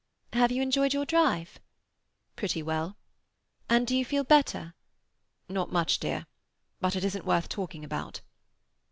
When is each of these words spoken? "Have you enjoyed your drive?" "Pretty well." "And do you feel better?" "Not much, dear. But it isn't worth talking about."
"Have 0.33 0.51
you 0.51 0.63
enjoyed 0.63 0.93
your 0.95 1.05
drive?" 1.05 1.59
"Pretty 2.35 2.63
well." 2.63 2.97
"And 3.69 3.85
do 3.85 3.95
you 3.95 4.03
feel 4.03 4.23
better?" 4.23 4.73
"Not 5.47 5.71
much, 5.71 5.99
dear. 5.99 6.25
But 6.79 6.95
it 6.95 7.03
isn't 7.03 7.23
worth 7.23 7.47
talking 7.49 7.83
about." 7.85 8.21